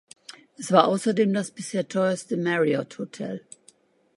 Es 0.57 0.71
war 0.71 0.87
außerdem 0.87 1.31
das 1.31 1.51
bisher 1.51 1.87
teuerste 1.87 2.35
Mariott-Hotel. 2.35 3.45